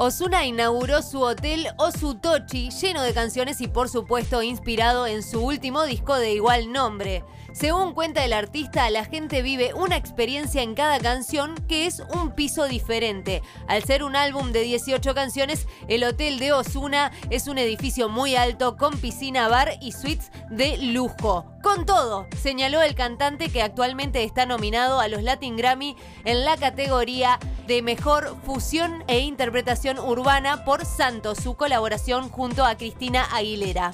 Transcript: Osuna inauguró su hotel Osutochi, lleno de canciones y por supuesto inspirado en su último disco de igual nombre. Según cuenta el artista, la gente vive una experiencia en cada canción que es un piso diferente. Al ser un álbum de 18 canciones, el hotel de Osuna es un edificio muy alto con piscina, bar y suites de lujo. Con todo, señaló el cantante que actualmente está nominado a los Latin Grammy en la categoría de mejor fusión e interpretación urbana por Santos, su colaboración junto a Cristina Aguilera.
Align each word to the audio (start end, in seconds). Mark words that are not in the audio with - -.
Osuna 0.00 0.46
inauguró 0.46 1.02
su 1.02 1.20
hotel 1.22 1.66
Osutochi, 1.76 2.70
lleno 2.70 3.02
de 3.02 3.12
canciones 3.12 3.60
y 3.60 3.66
por 3.66 3.88
supuesto 3.88 4.44
inspirado 4.44 5.08
en 5.08 5.24
su 5.24 5.44
último 5.44 5.82
disco 5.82 6.14
de 6.14 6.34
igual 6.34 6.70
nombre. 6.72 7.24
Según 7.58 7.92
cuenta 7.92 8.24
el 8.24 8.34
artista, 8.34 8.88
la 8.88 9.04
gente 9.04 9.42
vive 9.42 9.74
una 9.74 9.96
experiencia 9.96 10.62
en 10.62 10.76
cada 10.76 11.00
canción 11.00 11.56
que 11.66 11.86
es 11.86 12.00
un 12.14 12.30
piso 12.30 12.66
diferente. 12.66 13.42
Al 13.66 13.82
ser 13.82 14.04
un 14.04 14.14
álbum 14.14 14.52
de 14.52 14.60
18 14.60 15.12
canciones, 15.12 15.66
el 15.88 16.04
hotel 16.04 16.38
de 16.38 16.52
Osuna 16.52 17.10
es 17.30 17.48
un 17.48 17.58
edificio 17.58 18.08
muy 18.08 18.36
alto 18.36 18.76
con 18.76 18.96
piscina, 18.98 19.48
bar 19.48 19.72
y 19.80 19.90
suites 19.90 20.30
de 20.50 20.76
lujo. 20.76 21.46
Con 21.60 21.84
todo, 21.84 22.28
señaló 22.40 22.80
el 22.80 22.94
cantante 22.94 23.48
que 23.48 23.60
actualmente 23.60 24.22
está 24.22 24.46
nominado 24.46 25.00
a 25.00 25.08
los 25.08 25.24
Latin 25.24 25.56
Grammy 25.56 25.96
en 26.24 26.44
la 26.44 26.56
categoría 26.56 27.40
de 27.66 27.82
mejor 27.82 28.36
fusión 28.44 29.02
e 29.08 29.18
interpretación 29.18 29.98
urbana 29.98 30.64
por 30.64 30.84
Santos, 30.84 31.38
su 31.38 31.56
colaboración 31.56 32.28
junto 32.28 32.64
a 32.64 32.76
Cristina 32.76 33.24
Aguilera. 33.32 33.92